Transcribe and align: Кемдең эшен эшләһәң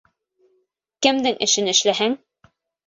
Кемдең 1.07 1.39
эшен 1.49 1.73
эшләһәң 1.77 2.21